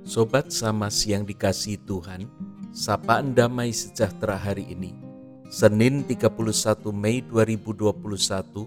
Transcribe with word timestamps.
Sobat 0.00 0.48
Samas 0.48 1.04
yang 1.04 1.28
dikasih 1.28 1.76
Tuhan, 1.84 2.24
sapaan 2.72 3.36
damai 3.36 3.68
sejahtera 3.68 4.32
hari 4.32 4.64
ini, 4.72 4.96
Senin 5.52 6.08
31 6.08 6.88
Mei 6.88 7.20
2021, 7.20 8.64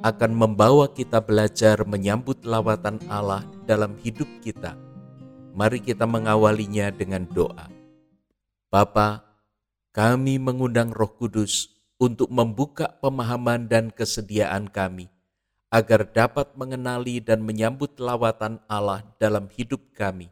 akan 0.00 0.30
membawa 0.32 0.86
kita 0.86 1.18
belajar 1.18 1.82
menyambut 1.82 2.46
lawatan 2.46 3.02
Allah 3.10 3.42
dalam 3.66 3.98
hidup 3.98 4.30
kita. 4.46 4.78
Mari 5.58 5.82
kita 5.82 6.06
mengawalinya 6.06 6.94
dengan 6.94 7.26
doa. 7.26 7.66
Bapa, 8.70 9.26
kami 9.90 10.38
mengundang 10.38 10.94
Roh 10.94 11.10
Kudus 11.18 11.66
untuk 11.98 12.30
membuka 12.30 12.94
pemahaman 13.02 13.66
dan 13.66 13.90
kesediaan 13.90 14.70
kami, 14.70 15.10
agar 15.74 16.06
dapat 16.06 16.54
mengenali 16.54 17.18
dan 17.18 17.42
menyambut 17.42 17.98
lawatan 17.98 18.62
Allah 18.70 19.02
dalam 19.18 19.50
hidup 19.50 19.82
kami 19.98 20.30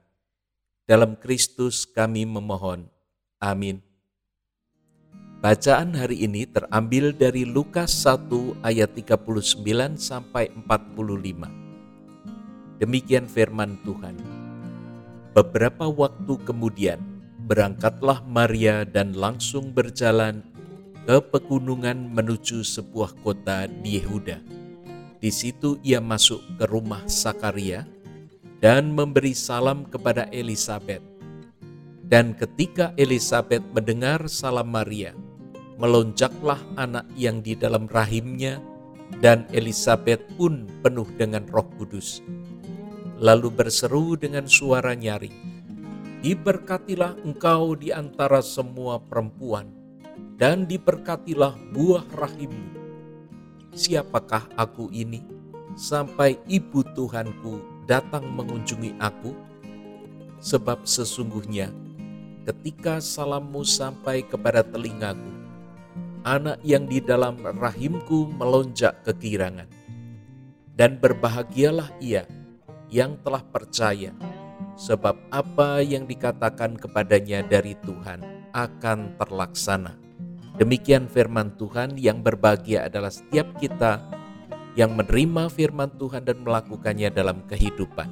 dalam 0.89 1.20
Kristus 1.20 1.84
kami 1.84 2.24
memohon. 2.24 2.88
Amin. 3.37 3.84
Bacaan 5.45 5.95
hari 5.95 6.24
ini 6.24 6.48
terambil 6.48 7.12
dari 7.12 7.45
Lukas 7.45 7.92
1 8.02 8.65
ayat 8.65 8.96
39 8.96 9.69
sampai 10.01 10.48
45. 10.65 12.80
Demikian 12.80 13.29
firman 13.29 13.77
Tuhan. 13.84 14.16
Beberapa 15.37 15.87
waktu 15.87 16.34
kemudian 16.43 16.98
berangkatlah 17.46 18.24
Maria 18.27 18.82
dan 18.82 19.12
langsung 19.12 19.70
berjalan 19.70 20.43
ke 21.07 21.20
pegunungan 21.20 22.10
menuju 22.16 22.65
sebuah 22.65 23.12
kota 23.23 23.68
di 23.68 24.01
Yehuda. 24.01 24.41
Di 25.20 25.30
situ 25.30 25.79
ia 25.84 26.02
masuk 26.02 26.43
ke 26.59 26.65
rumah 26.66 27.07
Sakaria 27.07 27.87
dan 28.58 28.90
memberi 28.90 29.34
salam 29.34 29.86
kepada 29.86 30.26
Elizabeth. 30.34 31.02
Dan 32.08 32.32
ketika 32.34 32.96
Elizabeth 32.96 33.62
mendengar 33.76 34.24
salam 34.26 34.73
Maria, 34.73 35.12
melonjaklah 35.76 36.59
anak 36.74 37.06
yang 37.15 37.45
di 37.45 37.54
dalam 37.54 37.87
rahimnya, 37.87 38.59
dan 39.20 39.46
Elizabeth 39.54 40.20
pun 40.37 40.66
penuh 40.82 41.06
dengan 41.16 41.46
Roh 41.48 41.68
Kudus. 41.76 42.20
Lalu 43.18 43.50
berseru 43.52 44.16
dengan 44.16 44.48
suara 44.48 44.96
nyaring, 44.96 45.37
"Diberkatilah 46.24 47.20
engkau 47.22 47.76
di 47.76 47.93
antara 47.93 48.40
semua 48.40 48.98
perempuan, 48.98 49.68
dan 50.38 50.65
diberkatilah 50.65 51.59
buah 51.74 52.06
rahimmu. 52.15 52.78
Siapakah 53.74 54.48
aku 54.54 54.88
ini 54.95 55.22
sampai 55.74 56.38
ibu 56.46 56.82
Tuhanku 56.82 57.77
datang 57.88 58.28
mengunjungi 58.36 59.00
aku? 59.00 59.32
Sebab 60.38 60.84
sesungguhnya 60.84 61.72
ketika 62.44 63.00
salammu 63.00 63.64
sampai 63.64 64.22
kepada 64.22 64.60
telingaku, 64.60 65.32
anak 66.22 66.60
yang 66.60 66.84
di 66.84 67.00
dalam 67.00 67.41
rahimku 67.41 68.28
melonjak 68.28 69.00
kegirangan. 69.09 69.66
Dan 70.78 70.94
berbahagialah 71.03 71.91
ia 71.98 72.22
yang 72.86 73.19
telah 73.26 73.42
percaya, 73.42 74.14
sebab 74.78 75.19
apa 75.34 75.82
yang 75.82 76.06
dikatakan 76.06 76.78
kepadanya 76.78 77.42
dari 77.42 77.75
Tuhan 77.82 78.22
akan 78.54 79.19
terlaksana. 79.19 79.98
Demikian 80.54 81.10
firman 81.10 81.50
Tuhan 81.59 81.98
yang 81.98 82.22
berbahagia 82.22 82.86
adalah 82.86 83.10
setiap 83.10 83.59
kita 83.59 83.98
yang 84.75 84.93
menerima 84.93 85.49
firman 85.49 85.88
Tuhan 85.97 86.27
dan 86.27 86.43
melakukannya 86.43 87.09
dalam 87.09 87.41
kehidupan. 87.47 88.11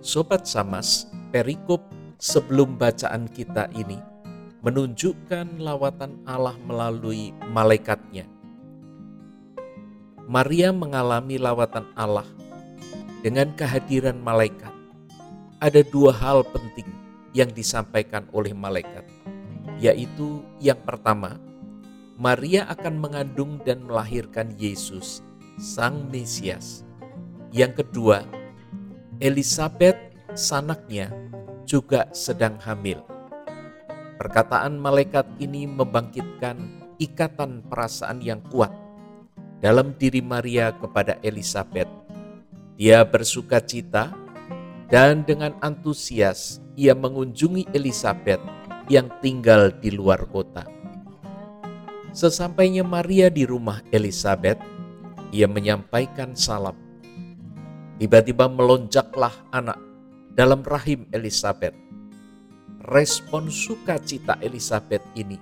Sobat 0.00 0.46
Samas, 0.46 1.10
perikop 1.34 1.82
sebelum 2.16 2.78
bacaan 2.78 3.26
kita 3.28 3.68
ini 3.74 3.98
menunjukkan 4.64 5.58
lawatan 5.58 6.22
Allah 6.26 6.54
melalui 6.62 7.34
malaikatnya. 7.50 8.26
Maria 10.26 10.74
mengalami 10.74 11.38
lawatan 11.38 11.86
Allah 11.94 12.26
dengan 13.22 13.50
kehadiran 13.54 14.18
malaikat. 14.18 14.74
Ada 15.62 15.86
dua 15.86 16.10
hal 16.14 16.42
penting 16.50 16.86
yang 17.34 17.50
disampaikan 17.50 18.26
oleh 18.30 18.50
malaikat, 18.54 19.06
yaitu 19.78 20.42
yang 20.62 20.78
pertama, 20.82 21.38
Maria 22.14 22.66
akan 22.70 22.94
mengandung 23.02 23.58
dan 23.62 23.84
melahirkan 23.86 24.54
Yesus 24.54 25.25
Sang 25.56 26.12
Mesias. 26.12 26.84
Yang 27.48 27.80
kedua, 27.80 28.28
Elizabeth 29.24 29.96
sanaknya 30.36 31.08
juga 31.64 32.12
sedang 32.12 32.60
hamil. 32.60 33.00
Perkataan 34.20 34.76
malaikat 34.76 35.24
ini 35.40 35.64
membangkitkan 35.64 36.60
ikatan 37.00 37.64
perasaan 37.64 38.20
yang 38.20 38.44
kuat 38.52 38.72
dalam 39.64 39.96
diri 39.96 40.20
Maria 40.20 40.76
kepada 40.76 41.16
Elizabeth. 41.24 41.88
Dia 42.76 43.08
bersuka 43.08 43.56
cita 43.64 44.12
dan 44.92 45.24
dengan 45.24 45.56
antusias 45.64 46.60
ia 46.76 46.92
mengunjungi 46.92 47.72
Elizabeth 47.72 48.44
yang 48.92 49.08
tinggal 49.24 49.72
di 49.72 49.88
luar 49.88 50.28
kota. 50.28 50.68
Sesampainya 52.12 52.84
Maria 52.84 53.32
di 53.32 53.44
rumah 53.44 53.80
Elizabeth, 53.92 54.60
ia 55.32 55.48
menyampaikan 55.50 56.34
salam. 56.36 56.76
Tiba-tiba 57.96 58.46
melonjaklah 58.46 59.32
anak 59.50 59.80
dalam 60.36 60.60
rahim 60.62 61.08
Elizabeth. 61.16 61.72
Respon 62.86 63.48
sukacita 63.48 64.36
Elizabeth 64.44 65.02
ini 65.16 65.40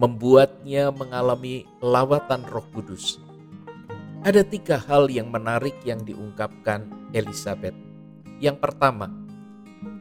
membuatnya 0.00 0.90
mengalami 0.90 1.68
lawatan 1.84 2.42
Roh 2.48 2.66
Kudus. 2.74 3.20
Ada 4.26 4.44
tiga 4.44 4.76
hal 4.76 5.08
yang 5.08 5.32
menarik 5.32 5.78
yang 5.86 6.02
diungkapkan 6.04 6.88
Elizabeth. 7.14 7.76
Yang 8.42 8.60
pertama, 8.60 9.08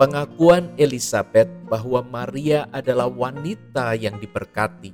pengakuan 0.02 0.74
Elizabeth 0.76 1.48
bahwa 1.70 2.04
Maria 2.04 2.66
adalah 2.74 3.08
wanita 3.08 3.96
yang 3.96 4.18
diberkati. 4.18 4.92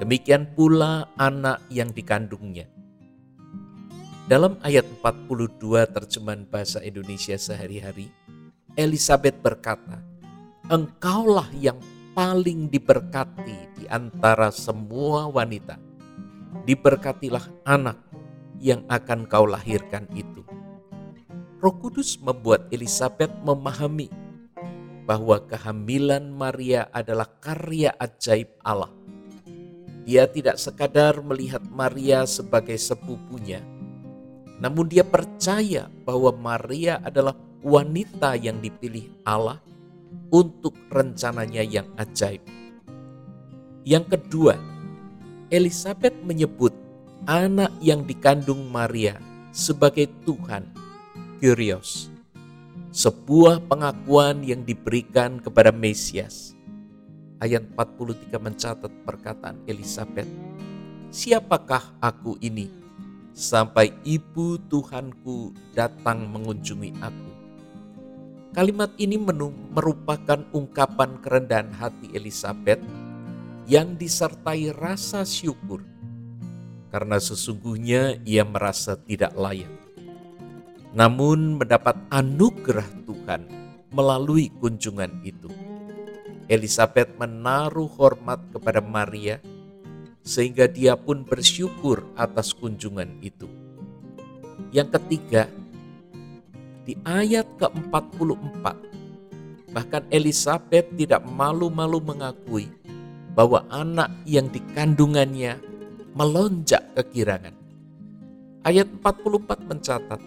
Demikian 0.00 0.50
pula 0.56 1.12
anak 1.20 1.62
yang 1.70 1.92
dikandungnya. 1.92 2.71
Dalam 4.32 4.56
ayat 4.64 4.88
42 5.04 5.60
terjemahan 5.92 6.48
bahasa 6.48 6.80
Indonesia 6.80 7.36
sehari-hari, 7.36 8.08
Elizabeth 8.80 9.36
berkata, 9.44 10.00
Engkaulah 10.72 11.52
yang 11.52 11.76
paling 12.16 12.64
diberkati 12.72 13.76
di 13.76 13.84
antara 13.92 14.48
semua 14.48 15.28
wanita. 15.28 15.76
Diberkatilah 16.64 17.44
anak 17.68 18.00
yang 18.56 18.88
akan 18.88 19.28
kau 19.28 19.44
lahirkan 19.44 20.08
itu. 20.16 20.40
Roh 21.60 21.76
Kudus 21.76 22.16
membuat 22.16 22.72
Elizabeth 22.72 23.36
memahami 23.44 24.08
bahwa 25.04 25.44
kehamilan 25.44 26.32
Maria 26.32 26.88
adalah 26.88 27.28
karya 27.36 27.92
ajaib 28.00 28.48
Allah. 28.64 28.88
Dia 30.08 30.24
tidak 30.24 30.56
sekadar 30.56 31.20
melihat 31.20 31.60
Maria 31.68 32.24
sebagai 32.24 32.80
sepupunya, 32.80 33.60
namun 34.62 34.86
dia 34.86 35.02
percaya 35.02 35.90
bahwa 36.06 36.30
Maria 36.30 37.02
adalah 37.02 37.34
wanita 37.66 38.38
yang 38.38 38.62
dipilih 38.62 39.10
Allah 39.26 39.58
untuk 40.30 40.78
rencananya 40.86 41.66
yang 41.66 41.90
ajaib. 41.98 42.46
Yang 43.82 44.14
kedua, 44.14 44.54
Elizabeth 45.50 46.14
menyebut 46.22 46.70
anak 47.26 47.74
yang 47.82 48.06
dikandung 48.06 48.70
Maria 48.70 49.18
sebagai 49.50 50.06
Tuhan, 50.22 50.70
Kyrios. 51.42 52.06
Sebuah 52.94 53.66
pengakuan 53.66 54.46
yang 54.46 54.62
diberikan 54.62 55.42
kepada 55.42 55.74
Mesias. 55.74 56.54
Ayat 57.42 57.66
43 57.74 58.38
mencatat 58.38 58.92
perkataan 59.02 59.58
Elizabeth, 59.66 60.30
Siapakah 61.10 61.98
aku 61.98 62.38
ini 62.38 62.81
sampai 63.32 63.92
ibu 64.04 64.60
Tuhanku 64.68 65.56
datang 65.72 66.28
mengunjungi 66.28 66.92
aku. 67.00 67.30
Kalimat 68.52 68.92
ini 69.00 69.16
merupakan 69.72 70.44
ungkapan 70.52 71.16
kerendahan 71.24 71.72
hati 71.72 72.12
Elizabeth 72.12 72.84
yang 73.64 73.96
disertai 73.96 74.76
rasa 74.76 75.24
syukur 75.24 75.80
karena 76.92 77.16
sesungguhnya 77.16 78.20
ia 78.28 78.44
merasa 78.44 79.00
tidak 79.00 79.32
layak. 79.32 79.72
Namun 80.92 81.56
mendapat 81.56 81.96
anugerah 82.12 82.84
Tuhan 83.08 83.48
melalui 83.96 84.52
kunjungan 84.60 85.24
itu. 85.24 85.48
Elizabeth 86.52 87.16
menaruh 87.16 87.88
hormat 87.88 88.44
kepada 88.52 88.84
Maria 88.84 89.40
sehingga 90.22 90.70
dia 90.70 90.94
pun 90.94 91.26
bersyukur 91.26 92.06
atas 92.14 92.54
kunjungan 92.54 93.18
itu. 93.22 93.50
Yang 94.70 94.98
ketiga, 94.98 95.50
di 96.82 96.98
ayat 97.02 97.46
ke-44, 97.58 98.64
bahkan 99.70 100.02
Elizabeth 100.10 100.86
tidak 100.98 101.22
malu-malu 101.26 102.02
mengakui 102.02 102.70
bahwa 103.34 103.66
anak 103.68 104.10
yang 104.26 104.48
dikandungannya 104.48 105.58
melonjak 106.14 106.82
kegirangan. 106.98 107.54
Ayat 108.62 108.86
44 109.02 109.66
mencatat, 109.66 110.20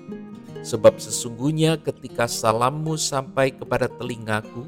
Sebab 0.65 0.97
sesungguhnya 0.97 1.77
ketika 1.77 2.25
salammu 2.25 2.97
sampai 2.97 3.53
kepada 3.53 3.85
telingaku, 3.85 4.65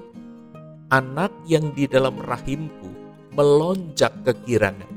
anak 0.93 1.33
yang 1.49 1.73
di 1.73 1.89
dalam 1.89 2.21
rahimku 2.21 2.93
melonjak 3.33 4.13
kegirangan. 4.21 4.96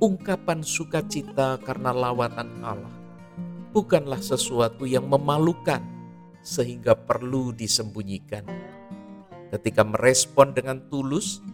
Ungkapan 0.00 0.64
sukacita 0.64 1.60
karena 1.60 1.92
lawatan 1.92 2.48
Allah 2.64 2.88
bukanlah 3.76 4.16
sesuatu 4.16 4.88
yang 4.88 5.04
memalukan 5.04 5.84
sehingga 6.40 6.96
perlu 6.96 7.52
disembunyikan. 7.52 8.48
Ketika 9.52 9.84
merespon 9.84 10.56
dengan 10.56 10.80
tulus, 10.88 11.44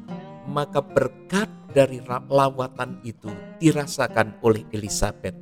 maka 0.46 0.78
berkat 0.78 1.50
dari 1.74 1.98
lawatan 2.06 3.02
itu 3.02 3.34
dirasakan 3.58 4.38
oleh 4.46 4.62
Elizabeth. 4.70 5.34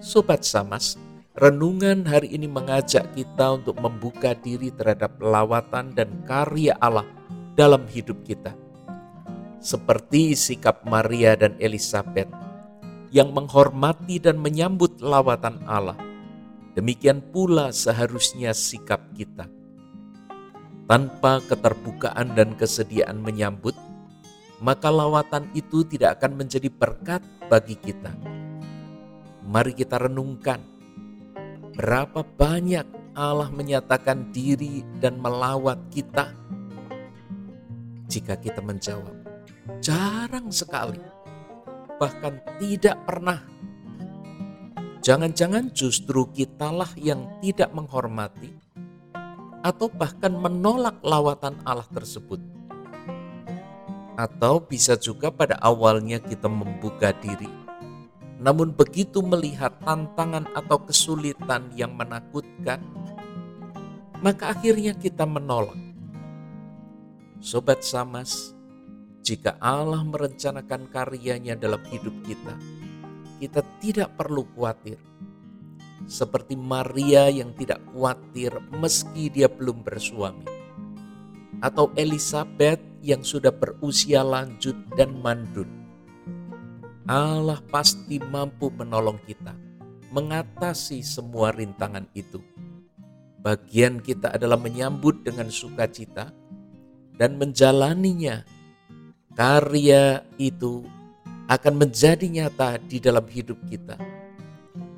Sobat 0.00 0.40
Samas, 0.40 0.96
renungan 1.36 2.08
hari 2.08 2.32
ini 2.32 2.48
mengajak 2.48 3.12
kita 3.12 3.60
untuk 3.60 3.76
membuka 3.76 4.32
diri 4.32 4.72
terhadap 4.72 5.20
lawatan 5.20 5.92
dan 5.92 6.24
karya 6.24 6.72
Allah 6.80 7.04
dalam 7.52 7.84
hidup 7.92 8.24
kita. 8.24 8.63
Seperti 9.64 10.36
sikap 10.36 10.84
Maria 10.84 11.32
dan 11.40 11.56
Elizabeth 11.56 12.28
yang 13.08 13.32
menghormati 13.32 14.20
dan 14.20 14.36
menyambut 14.36 15.00
lawatan 15.00 15.64
Allah. 15.64 15.96
Demikian 16.76 17.24
pula 17.32 17.72
seharusnya 17.72 18.52
sikap 18.52 19.00
kita 19.16 19.48
tanpa 20.84 21.40
keterbukaan 21.48 22.36
dan 22.36 22.52
kesediaan 22.60 23.24
menyambut, 23.24 23.72
maka 24.60 24.92
lawatan 24.92 25.48
itu 25.56 25.80
tidak 25.88 26.20
akan 26.20 26.44
menjadi 26.44 26.68
berkat 26.68 27.24
bagi 27.48 27.80
kita. 27.80 28.12
Mari 29.48 29.72
kita 29.72 29.96
renungkan 29.96 30.60
berapa 31.72 32.20
banyak 32.20 33.16
Allah 33.16 33.48
menyatakan 33.48 34.28
diri 34.28 34.84
dan 35.00 35.16
melawat 35.16 35.80
kita. 35.88 36.36
Jika 38.10 38.36
kita 38.36 38.60
menjawab, 38.60 39.23
jarang 39.80 40.52
sekali, 40.52 41.00
bahkan 41.96 42.40
tidak 42.60 43.00
pernah. 43.04 43.40
Jangan-jangan 45.04 45.68
justru 45.76 46.24
kitalah 46.32 46.88
yang 46.96 47.28
tidak 47.44 47.68
menghormati 47.76 48.56
atau 49.64 49.88
bahkan 49.88 50.32
menolak 50.32 51.00
lawatan 51.00 51.56
Allah 51.64 51.88
tersebut. 51.92 52.40
Atau 54.14 54.62
bisa 54.64 54.94
juga 54.94 55.32
pada 55.32 55.58
awalnya 55.60 56.20
kita 56.20 56.46
membuka 56.46 57.10
diri. 57.16 57.50
Namun 58.38 58.76
begitu 58.76 59.24
melihat 59.24 59.76
tantangan 59.82 60.48
atau 60.52 60.78
kesulitan 60.84 61.72
yang 61.72 61.96
menakutkan, 61.96 62.80
maka 64.20 64.52
akhirnya 64.52 64.92
kita 64.96 65.24
menolak. 65.24 65.76
Sobat 67.44 67.84
Samas, 67.84 68.53
jika 69.24 69.56
Allah 69.56 70.04
merencanakan 70.04 70.92
karyanya 70.92 71.56
dalam 71.56 71.80
hidup 71.88 72.12
kita, 72.28 72.54
kita 73.40 73.64
tidak 73.80 74.12
perlu 74.20 74.44
khawatir 74.52 75.00
seperti 76.04 76.52
Maria 76.54 77.32
yang 77.32 77.56
tidak 77.56 77.80
khawatir 77.88 78.52
meski 78.76 79.32
dia 79.32 79.48
belum 79.48 79.80
bersuami, 79.80 80.44
atau 81.64 81.88
Elizabeth 81.96 82.84
yang 83.00 83.24
sudah 83.24 83.50
berusia 83.50 84.20
lanjut 84.20 84.76
dan 84.92 85.16
mandul. 85.16 85.68
Allah 87.08 87.60
pasti 87.68 88.20
mampu 88.20 88.68
menolong 88.72 89.20
kita 89.24 89.52
mengatasi 90.14 91.02
semua 91.02 91.50
rintangan 91.50 92.06
itu. 92.14 92.40
Bagian 93.44 94.00
kita 94.00 94.32
adalah 94.32 94.56
menyambut 94.56 95.20
dengan 95.26 95.52
sukacita 95.52 96.32
dan 97.18 97.36
menjalaninya. 97.36 98.46
Karya 99.34 100.22
itu 100.38 100.86
akan 101.50 101.74
menjadi 101.76 102.24
nyata 102.30 102.78
di 102.78 103.02
dalam 103.02 103.26
hidup 103.28 103.58
kita 103.68 103.98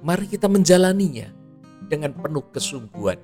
Mari 0.07 0.31
kita 0.31 0.47
menjalaninya 0.47 1.35
dengan 1.91 2.15
penuh 2.15 2.47
kesungguhan. 2.55 3.19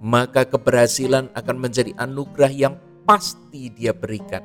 Maka 0.00 0.48
keberhasilan 0.48 1.28
akan 1.36 1.56
menjadi 1.60 1.92
anugerah 2.00 2.48
yang 2.48 2.74
pasti 3.04 3.68
dia 3.68 3.92
berikan 3.92 4.40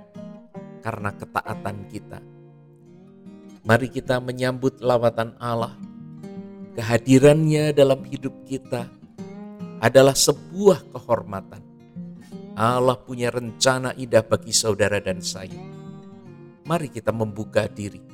karena 0.84 1.16
ketaatan 1.16 1.88
kita. 1.88 2.19
Mari 3.64 3.88
kita 3.88 4.19
menyambut 4.19 4.84
lawatan 4.84 5.31
Allah. 5.40 5.72
Kehadirannya 6.75 7.72
dalam 7.72 8.04
hidup 8.04 8.36
kita 8.44 8.92
adalah 9.80 10.19
sebuah 10.19 10.84
kehormatan. 10.92 11.64
Allah 12.62 13.02
punya 13.02 13.34
rencana 13.34 13.98
indah 13.98 14.22
bagi 14.22 14.54
saudara 14.54 15.02
dan 15.02 15.18
saya. 15.18 15.58
Mari 16.62 16.94
kita 16.94 17.10
membuka 17.10 17.66
diri 17.66 18.12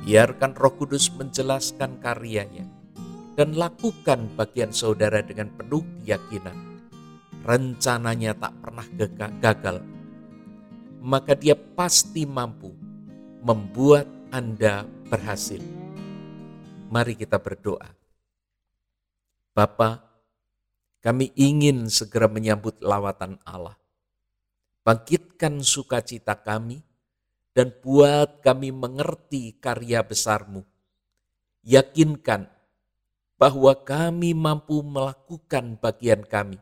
Biarkan 0.00 0.56
Roh 0.56 0.80
Kudus 0.80 1.12
menjelaskan 1.12 2.00
karyanya 2.00 2.64
dan 3.36 3.52
lakukan 3.52 4.32
bagian 4.32 4.72
saudara 4.72 5.20
dengan 5.20 5.52
penuh 5.52 5.84
keyakinan. 6.00 6.56
Rencananya 7.44 8.32
tak 8.36 8.52
pernah 8.64 8.86
gagal, 9.40 9.84
maka 11.04 11.36
dia 11.36 11.52
pasti 11.52 12.24
mampu 12.24 12.72
membuat 13.44 14.08
Anda 14.32 14.88
berhasil. 15.08 15.60
Mari 16.88 17.16
kita 17.16 17.36
berdoa. 17.36 17.92
Bapa, 19.52 20.09
kami 21.00 21.32
ingin 21.36 21.88
segera 21.88 22.28
menyambut 22.28 22.80
lawatan 22.84 23.40
Allah. 23.48 23.76
Bangkitkan 24.84 25.64
sukacita 25.64 26.36
kami 26.40 26.80
dan 27.56 27.72
buat 27.80 28.40
kami 28.44 28.72
mengerti 28.72 29.56
karya 29.60 30.04
besarmu. 30.04 30.64
Yakinkan 31.60 32.48
bahwa 33.40 33.72
kami 33.72 34.36
mampu 34.36 34.84
melakukan 34.84 35.80
bagian 35.80 36.20
kami, 36.24 36.60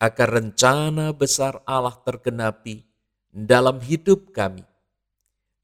agar 0.00 0.40
rencana 0.40 1.12
besar 1.12 1.60
Allah 1.68 1.96
tergenapi 2.00 2.84
dalam 3.28 3.80
hidup 3.84 4.32
kami. 4.32 4.64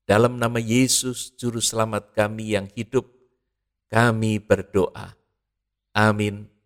Dalam 0.09 0.41
nama 0.41 0.57
Yesus, 0.57 1.37
Juru 1.37 1.61
Selamat 1.61 2.17
kami 2.17 2.57
yang 2.57 2.69
hidup, 2.73 3.09
kami 3.93 4.41
berdoa. 4.41 5.17
Amin. 5.93 6.58